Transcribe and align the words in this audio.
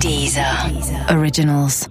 Deezer. 0.00 0.72
Deezer. 0.72 1.16
Originals. 1.16 1.88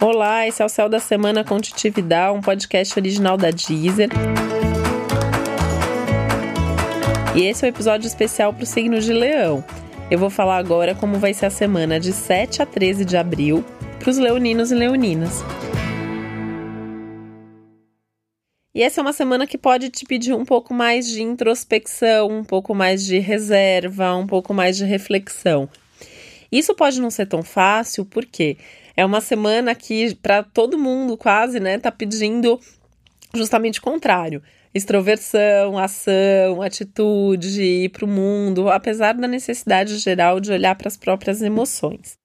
Olá, 0.00 0.46
esse 0.46 0.62
é 0.62 0.64
o 0.64 0.68
Céu 0.68 0.88
da 0.88 1.00
Semana 1.00 1.42
com 1.42 1.58
Titividade, 1.58 2.36
um 2.36 2.40
podcast 2.40 2.96
original 2.98 3.36
da 3.36 3.50
Deezer. 3.50 4.08
E 7.34 7.42
esse 7.42 7.64
é 7.64 7.66
um 7.66 7.70
episódio 7.70 8.06
especial 8.06 8.52
para 8.52 8.62
o 8.62 8.66
signo 8.66 9.00
de 9.00 9.12
Leão. 9.12 9.64
Eu 10.08 10.18
vou 10.18 10.30
falar 10.30 10.58
agora 10.58 10.94
como 10.94 11.18
vai 11.18 11.34
ser 11.34 11.46
a 11.46 11.50
semana 11.50 11.98
de 11.98 12.12
7 12.12 12.62
a 12.62 12.66
13 12.66 13.04
de 13.04 13.16
abril 13.16 13.64
para 13.98 14.10
os 14.10 14.18
leoninos 14.18 14.70
e 14.70 14.74
leoninas. 14.74 15.42
E 18.72 18.84
essa 18.84 19.00
é 19.00 19.02
uma 19.02 19.12
semana 19.12 19.48
que 19.48 19.58
pode 19.58 19.90
te 19.90 20.04
pedir 20.06 20.32
um 20.32 20.44
pouco 20.44 20.72
mais 20.72 21.08
de 21.08 21.20
introspecção, 21.20 22.28
um 22.28 22.44
pouco 22.44 22.72
mais 22.72 23.04
de 23.04 23.18
reserva, 23.18 24.14
um 24.14 24.28
pouco 24.28 24.54
mais 24.54 24.76
de 24.76 24.84
reflexão. 24.84 25.68
Isso 26.52 26.72
pode 26.74 27.00
não 27.00 27.10
ser 27.10 27.26
tão 27.26 27.42
fácil, 27.42 28.04
porque 28.04 28.56
é 28.96 29.04
uma 29.04 29.20
semana 29.20 29.74
que, 29.74 30.14
para 30.16 30.44
todo 30.44 30.78
mundo 30.78 31.16
quase, 31.16 31.58
né, 31.58 31.78
tá 31.78 31.90
pedindo 31.90 32.60
justamente 33.34 33.80
o 33.80 33.82
contrário. 33.82 34.40
Extroversão, 34.72 35.76
ação, 35.76 36.62
atitude, 36.62 37.62
ir 37.62 37.88
para 37.88 38.04
o 38.04 38.08
mundo, 38.08 38.68
apesar 38.68 39.14
da 39.14 39.26
necessidade 39.26 39.98
geral 39.98 40.38
de 40.38 40.52
olhar 40.52 40.76
para 40.76 40.86
as 40.86 40.96
próprias 40.96 41.42
emoções. 41.42 42.19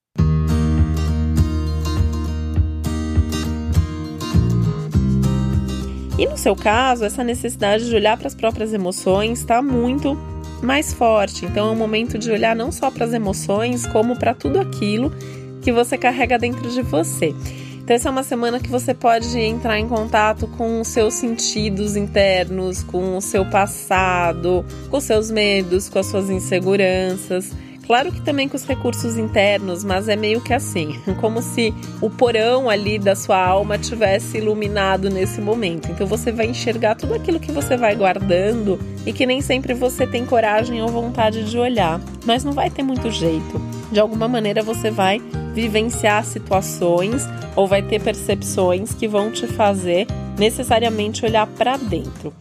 E 6.18 6.26
no 6.26 6.38
seu 6.38 6.56
caso, 6.56 7.04
essa 7.04 7.24
necessidade 7.24 7.90
de 7.90 7.96
olhar 7.96 8.18
para 8.18 8.28
as 8.28 8.36
próprias 8.36 8.74
emoções 8.74 9.40
está 9.40 9.62
muito 9.62 10.18
mais 10.62 10.94
forte. 10.94 11.46
Então 11.46 11.68
é 11.68 11.72
um 11.72 11.76
momento 11.76 12.18
de 12.18 12.32
olhar 12.32 12.56
não 12.56 12.72
só 12.72 12.90
para 12.90 13.06
as 13.06 13.14
emoções, 13.14 13.86
como 13.88 14.18
para 14.18 14.34
tudo 14.34 14.60
aquilo 14.60 15.12
que 15.62 15.72
você 15.72 15.98
carrega 15.98 16.40
dentro 16.40 16.70
de 16.70 16.82
você. 16.82 17.34
Então, 17.86 17.96
essa 17.96 18.10
é 18.10 18.12
uma 18.12 18.24
semana 18.24 18.60
que 18.60 18.68
você 18.68 18.96
pode 18.96 19.38
entrar 19.38 19.78
em 19.78 19.88
contato 19.88 20.48
com 20.58 20.82
os 20.82 20.88
seus 20.88 21.14
sentidos 21.14 21.96
internos, 21.96 22.82
com 22.82 23.16
o 23.16 23.22
seu 23.22 23.46
passado, 23.46 24.66
com 24.90 24.98
os 24.98 25.04
seus 25.04 25.30
medos, 25.30 25.88
com 25.88 26.00
as 26.00 26.08
suas 26.08 26.32
inseguranças. 26.32 27.52
Claro 27.86 28.12
que 28.12 28.22
também 28.22 28.50
com 28.50 28.56
os 28.56 28.66
recursos 28.66 29.18
internos, 29.18 29.84
mas 29.84 30.10
é 30.10 30.16
meio 30.16 30.42
que 30.42 30.54
assim, 30.54 31.00
como 31.22 31.42
se 31.42 31.74
o 32.02 32.10
porão 32.10 32.70
ali 32.70 32.98
da 32.98 33.16
sua 33.16 33.38
alma 33.38 33.78
tivesse 33.78 34.38
iluminado 34.38 35.10
nesse 35.10 35.40
momento. 35.40 35.92
Então 35.92 36.08
você 36.08 36.32
vai 36.32 36.48
enxergar 36.48 36.96
tudo 36.96 37.14
aquilo 37.14 37.40
que 37.40 37.52
você 37.52 37.78
vai 37.78 37.96
guardando 37.96 38.80
e 39.06 39.14
que 39.14 39.26
nem 39.26 39.42
sempre 39.42 39.74
você 39.74 40.08
tem 40.08 40.26
coragem 40.26 40.82
ou 40.82 40.90
vontade 40.90 41.44
de 41.50 41.58
olhar, 41.58 42.02
mas 42.26 42.44
não 42.44 42.54
vai 42.54 42.70
ter 42.70 42.82
muito 42.82 43.10
jeito. 43.12 43.62
De 43.92 44.00
alguma 44.00 44.28
maneira 44.28 44.64
você 44.64 44.90
vai 44.90 45.22
vivenciar 45.54 46.26
situações 46.26 47.24
ou 47.56 47.68
vai 47.68 47.82
ter 47.82 48.02
percepções 48.02 48.94
que 48.94 49.08
vão 49.08 49.32
te 49.32 49.48
fazer 49.48 50.08
necessariamente 50.38 51.24
olhar 51.24 51.48
para 51.48 51.78
dentro. 51.78 52.34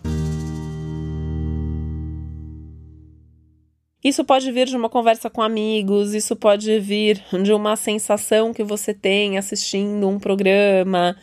Isso 4.05 4.22
pode 4.22 4.52
vir 4.52 4.66
de 4.66 4.77
uma 4.77 4.91
conversa 4.91 5.30
com 5.30 5.41
amigos, 5.41 6.12
isso 6.12 6.36
pode 6.36 6.78
vir 6.78 7.24
de 7.42 7.55
uma 7.55 7.74
sensação 7.74 8.52
que 8.52 8.62
você 8.62 8.92
tem 8.92 9.38
assistindo 9.38 10.06
um 10.06 10.19
programa, 10.19 11.16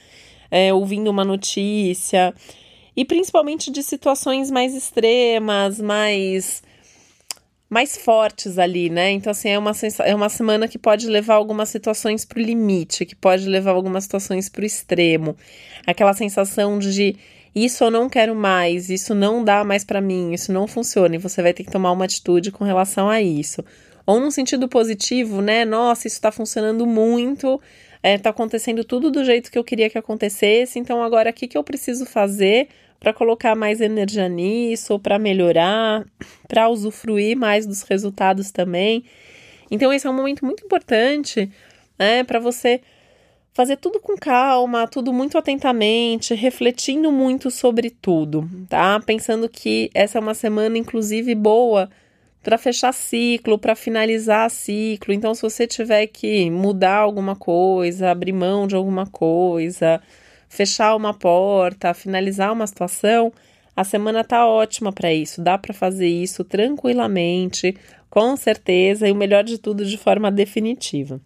é, 0.49 0.73
ouvindo 0.73 1.07
uma 1.07 1.23
notícia, 1.23 2.33
e 2.97 3.05
principalmente 3.05 3.69
de 3.69 3.83
situações 3.83 4.49
mais 4.49 4.73
extremas, 4.73 5.79
mais 5.79 6.63
mais 7.69 7.95
fortes 7.95 8.57
ali, 8.57 8.89
né? 8.89 9.11
Então, 9.11 9.31
assim, 9.31 9.47
é 9.47 9.57
uma, 9.57 9.71
é 10.03 10.13
uma 10.13 10.27
semana 10.27 10.67
que 10.67 10.77
pode 10.77 11.07
levar 11.07 11.35
algumas 11.35 11.69
situações 11.69 12.25
para 12.25 12.37
o 12.37 12.41
limite, 12.41 13.05
que 13.05 13.15
pode 13.15 13.47
levar 13.47 13.71
algumas 13.71 14.03
situações 14.03 14.49
para 14.49 14.63
o 14.63 14.65
extremo. 14.65 15.37
Aquela 15.87 16.13
sensação 16.13 16.77
de 16.77 17.15
isso 17.53 17.83
eu 17.83 17.91
não 17.91 18.09
quero 18.09 18.35
mais, 18.35 18.89
isso 18.89 19.13
não 19.13 19.43
dá 19.43 19.63
mais 19.63 19.83
para 19.83 19.99
mim, 19.99 20.33
isso 20.33 20.51
não 20.51 20.67
funciona, 20.67 21.15
e 21.15 21.19
você 21.19 21.41
vai 21.41 21.53
ter 21.53 21.63
que 21.63 21.71
tomar 21.71 21.91
uma 21.91 22.05
atitude 22.05 22.51
com 22.51 22.63
relação 22.63 23.09
a 23.09 23.21
isso. 23.21 23.63
Ou 24.05 24.19
num 24.19 24.31
sentido 24.31 24.67
positivo, 24.67 25.41
né? 25.41 25.63
Nossa, 25.65 26.07
isso 26.07 26.15
está 26.15 26.31
funcionando 26.31 26.87
muito, 26.87 27.61
está 28.03 28.29
é, 28.29 28.31
acontecendo 28.31 28.83
tudo 28.83 29.11
do 29.11 29.23
jeito 29.23 29.51
que 29.51 29.57
eu 29.57 29.63
queria 29.63 29.89
que 29.89 29.97
acontecesse, 29.97 30.79
então 30.79 31.03
agora 31.03 31.29
o 31.29 31.33
que, 31.33 31.47
que 31.47 31.57
eu 31.57 31.63
preciso 31.63 32.05
fazer 32.05 32.69
para 32.99 33.13
colocar 33.13 33.55
mais 33.55 33.81
energia 33.81 34.29
nisso, 34.29 34.99
para 34.99 35.17
melhorar, 35.17 36.05
para 36.47 36.69
usufruir 36.69 37.35
mais 37.35 37.65
dos 37.65 37.81
resultados 37.81 38.51
também. 38.51 39.03
Então, 39.71 39.91
esse 39.91 40.05
é 40.05 40.09
um 40.09 40.13
momento 40.13 40.45
muito 40.45 40.63
importante 40.63 41.51
né, 41.97 42.23
para 42.23 42.39
você 42.39 42.81
fazer 43.53 43.77
tudo 43.77 43.99
com 43.99 44.15
calma, 44.15 44.87
tudo 44.87 45.11
muito 45.11 45.37
atentamente, 45.37 46.33
refletindo 46.33 47.11
muito 47.11 47.51
sobre 47.51 47.89
tudo, 47.89 48.49
tá? 48.69 48.99
Pensando 48.99 49.49
que 49.49 49.89
essa 49.93 50.17
é 50.17 50.21
uma 50.21 50.33
semana, 50.33 50.77
inclusive, 50.77 51.35
boa 51.35 51.89
para 52.43 52.57
fechar 52.57 52.91
ciclo, 52.91 53.57
para 53.57 53.75
finalizar 53.75 54.49
ciclo. 54.49 55.13
Então, 55.13 55.33
se 55.35 55.41
você 55.41 55.67
tiver 55.67 56.07
que 56.07 56.49
mudar 56.49 56.97
alguma 56.97 57.35
coisa, 57.35 58.09
abrir 58.09 58.33
mão 58.33 58.65
de 58.65 58.75
alguma 58.75 59.05
coisa, 59.05 60.01
fechar 60.49 60.95
uma 60.95 61.13
porta, 61.13 61.93
finalizar 61.93 62.51
uma 62.51 62.65
situação, 62.65 63.31
a 63.75 63.83
semana 63.83 64.23
tá 64.23 64.47
ótima 64.47 64.91
para 64.91 65.13
isso. 65.13 65.41
Dá 65.41 65.57
para 65.57 65.73
fazer 65.73 66.07
isso 66.07 66.43
tranquilamente, 66.43 67.75
com 68.09 68.35
certeza 68.35 69.07
e 69.07 69.11
o 69.11 69.15
melhor 69.15 69.43
de 69.43 69.57
tudo 69.57 69.85
de 69.85 69.97
forma 69.97 70.31
definitiva. 70.31 71.21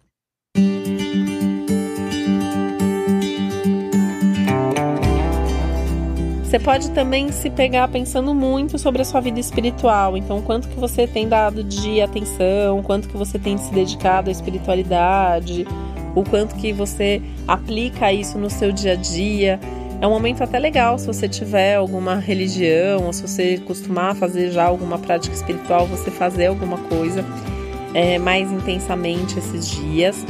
Você 6.55 6.59
pode 6.63 6.91
também 6.91 7.33
se 7.33 7.49
pegar 7.49 7.85
pensando 7.89 8.33
muito 8.33 8.79
sobre 8.79 9.01
a 9.01 9.05
sua 9.05 9.19
vida 9.19 9.41
espiritual. 9.41 10.15
Então, 10.15 10.41
quanto 10.41 10.69
que 10.69 10.79
você 10.79 11.05
tem 11.05 11.27
dado 11.27 11.61
de 11.61 11.99
atenção, 11.99 12.81
quanto 12.81 13.09
que 13.09 13.17
você 13.17 13.37
tem 13.37 13.57
se 13.57 13.73
dedicado 13.73 14.29
à 14.29 14.31
espiritualidade, 14.31 15.67
o 16.15 16.23
quanto 16.23 16.55
que 16.55 16.71
você 16.71 17.21
aplica 17.45 18.13
isso 18.13 18.37
no 18.37 18.49
seu 18.49 18.71
dia 18.71 18.93
a 18.93 18.95
dia. 18.95 19.59
É 19.99 20.07
um 20.07 20.11
momento 20.11 20.45
até 20.45 20.57
legal 20.57 20.97
se 20.97 21.05
você 21.05 21.27
tiver 21.27 21.75
alguma 21.75 22.15
religião, 22.15 23.03
ou 23.05 23.11
se 23.11 23.23
você 23.23 23.57
costumar 23.57 24.15
fazer 24.15 24.49
já 24.51 24.63
alguma 24.63 24.97
prática 24.97 25.35
espiritual, 25.35 25.85
você 25.85 26.09
fazer 26.09 26.45
alguma 26.45 26.77
coisa 26.77 27.25
é, 27.93 28.17
mais 28.17 28.49
intensamente 28.49 29.37
esses 29.37 29.69
dias. 29.69 30.25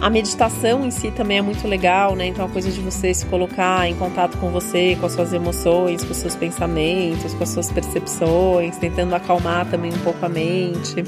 A 0.00 0.10
meditação 0.10 0.84
em 0.84 0.90
si 0.90 1.10
também 1.10 1.38
é 1.38 1.42
muito 1.42 1.66
legal, 1.66 2.14
né? 2.14 2.26
Então, 2.26 2.44
a 2.44 2.48
coisa 2.48 2.70
de 2.70 2.80
você 2.80 3.14
se 3.14 3.24
colocar 3.26 3.88
em 3.88 3.94
contato 3.94 4.36
com 4.38 4.50
você, 4.50 4.96
com 5.00 5.06
as 5.06 5.12
suas 5.12 5.32
emoções, 5.32 6.04
com 6.04 6.10
os 6.10 6.18
seus 6.18 6.36
pensamentos, 6.36 7.32
com 7.32 7.42
as 7.42 7.48
suas 7.48 7.72
percepções, 7.72 8.76
tentando 8.76 9.14
acalmar 9.14 9.66
também 9.70 9.92
um 9.92 9.98
pouco 9.98 10.24
a 10.24 10.28
mente. 10.28 11.02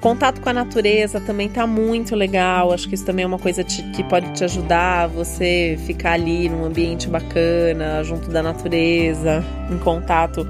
Contato 0.00 0.40
com 0.40 0.48
a 0.48 0.52
natureza 0.52 1.20
também 1.20 1.48
tá 1.48 1.66
muito 1.66 2.14
legal. 2.14 2.72
Acho 2.72 2.88
que 2.88 2.94
isso 2.94 3.04
também 3.04 3.24
é 3.24 3.26
uma 3.26 3.38
coisa 3.38 3.64
te, 3.64 3.82
que 3.90 4.04
pode 4.04 4.30
te 4.32 4.44
ajudar 4.44 5.08
você 5.08 5.78
ficar 5.86 6.12
ali 6.12 6.48
num 6.48 6.64
ambiente 6.64 7.08
bacana, 7.08 8.02
junto 8.04 8.30
da 8.30 8.42
natureza, 8.42 9.44
em 9.70 9.78
contato 9.78 10.46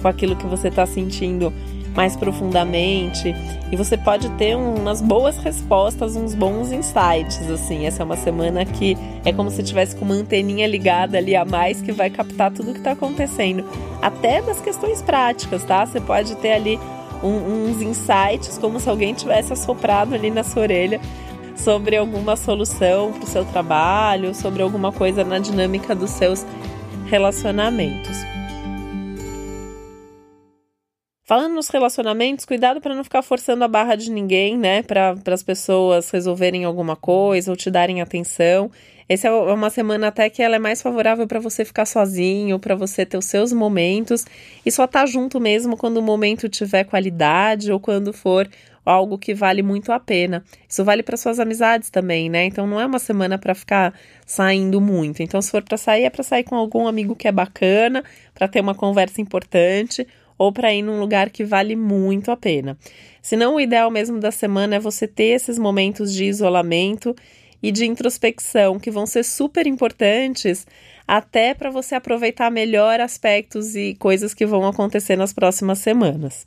com 0.00 0.08
aquilo 0.08 0.36
que 0.36 0.46
você 0.46 0.68
está 0.68 0.84
sentindo 0.86 1.52
mais 1.94 2.16
profundamente 2.16 3.34
e 3.70 3.76
você 3.76 3.96
pode 3.96 4.28
ter 4.30 4.56
umas 4.56 5.00
boas 5.00 5.36
respostas, 5.38 6.16
uns 6.16 6.34
bons 6.34 6.72
insights, 6.72 7.50
assim. 7.50 7.86
Essa 7.86 8.02
é 8.02 8.04
uma 8.04 8.16
semana 8.16 8.64
que 8.64 8.96
é 9.24 9.32
como 9.32 9.50
se 9.50 9.62
tivesse 9.62 9.96
com 9.96 10.04
uma 10.04 10.14
anteninha 10.14 10.66
ligada 10.66 11.18
ali 11.18 11.36
a 11.36 11.44
mais 11.44 11.80
que 11.80 11.92
vai 11.92 12.10
captar 12.10 12.50
tudo 12.50 12.70
o 12.70 12.72
que 12.72 12.80
está 12.80 12.92
acontecendo, 12.92 13.64
até 14.02 14.42
das 14.42 14.60
questões 14.60 15.00
práticas, 15.00 15.64
tá? 15.64 15.86
Você 15.86 16.00
pode 16.00 16.34
ter 16.36 16.52
ali 16.52 16.78
um, 17.22 17.70
uns 17.70 17.80
insights, 17.80 18.58
como 18.58 18.78
se 18.80 18.88
alguém 18.88 19.14
tivesse 19.14 19.52
assoprado 19.52 20.14
ali 20.14 20.30
na 20.30 20.42
sua 20.42 20.62
orelha 20.62 21.00
sobre 21.56 21.96
alguma 21.96 22.36
solução 22.36 23.12
para 23.12 23.24
o 23.24 23.26
seu 23.26 23.44
trabalho, 23.44 24.34
sobre 24.34 24.62
alguma 24.62 24.92
coisa 24.92 25.24
na 25.24 25.38
dinâmica 25.38 25.94
dos 25.94 26.10
seus 26.10 26.44
relacionamentos. 27.06 28.33
Falando 31.26 31.54
nos 31.54 31.70
relacionamentos, 31.70 32.44
cuidado 32.44 32.82
para 32.82 32.94
não 32.94 33.02
ficar 33.02 33.22
forçando 33.22 33.64
a 33.64 33.68
barra 33.68 33.94
de 33.94 34.10
ninguém, 34.10 34.58
né? 34.58 34.82
Para 34.82 35.14
as 35.32 35.42
pessoas 35.42 36.10
resolverem 36.10 36.66
alguma 36.66 36.96
coisa 36.96 37.50
ou 37.50 37.56
te 37.56 37.70
darem 37.70 38.02
atenção. 38.02 38.70
Essa 39.08 39.28
é 39.28 39.30
uma 39.30 39.70
semana 39.70 40.08
até 40.08 40.28
que 40.28 40.42
ela 40.42 40.56
é 40.56 40.58
mais 40.58 40.82
favorável 40.82 41.26
para 41.26 41.40
você 41.40 41.64
ficar 41.64 41.86
sozinho, 41.86 42.58
para 42.58 42.74
você 42.74 43.06
ter 43.06 43.16
os 43.16 43.24
seus 43.24 43.54
momentos 43.54 44.26
e 44.66 44.70
só 44.70 44.84
estar 44.84 45.00
tá 45.00 45.06
junto 45.06 45.40
mesmo 45.40 45.78
quando 45.78 45.96
o 45.96 46.02
momento 46.02 46.46
tiver 46.46 46.84
qualidade 46.84 47.72
ou 47.72 47.80
quando 47.80 48.12
for 48.12 48.46
algo 48.84 49.16
que 49.16 49.32
vale 49.32 49.62
muito 49.62 49.92
a 49.92 49.98
pena. 49.98 50.44
Isso 50.68 50.84
vale 50.84 51.02
para 51.02 51.16
suas 51.16 51.40
amizades 51.40 51.88
também, 51.88 52.28
né? 52.28 52.44
Então 52.44 52.66
não 52.66 52.78
é 52.78 52.84
uma 52.84 52.98
semana 52.98 53.38
para 53.38 53.54
ficar 53.54 53.94
saindo 54.26 54.78
muito. 54.78 55.22
Então 55.22 55.40
se 55.40 55.50
for 55.50 55.62
para 55.62 55.78
sair 55.78 56.04
é 56.04 56.10
para 56.10 56.22
sair 56.22 56.44
com 56.44 56.54
algum 56.54 56.86
amigo 56.86 57.16
que 57.16 57.26
é 57.26 57.32
bacana, 57.32 58.04
para 58.34 58.46
ter 58.46 58.60
uma 58.60 58.74
conversa 58.74 59.22
importante 59.22 60.06
ou 60.38 60.52
para 60.52 60.72
ir 60.72 60.82
num 60.82 61.00
lugar 61.00 61.30
que 61.30 61.44
vale 61.44 61.76
muito 61.76 62.30
a 62.30 62.36
pena. 62.36 62.76
Senão, 63.22 63.54
o 63.56 63.60
ideal 63.60 63.90
mesmo 63.90 64.18
da 64.18 64.30
semana 64.30 64.76
é 64.76 64.80
você 64.80 65.06
ter 65.06 65.34
esses 65.34 65.58
momentos 65.58 66.12
de 66.12 66.24
isolamento 66.24 67.14
e 67.62 67.72
de 67.72 67.86
introspecção 67.86 68.78
que 68.78 68.90
vão 68.90 69.06
ser 69.06 69.24
super 69.24 69.66
importantes 69.66 70.66
até 71.06 71.54
para 71.54 71.70
você 71.70 71.94
aproveitar 71.94 72.50
melhor 72.50 73.00
aspectos 73.00 73.74
e 73.74 73.94
coisas 73.94 74.34
que 74.34 74.44
vão 74.44 74.66
acontecer 74.66 75.16
nas 75.16 75.32
próximas 75.32 75.78
semanas. 75.78 76.46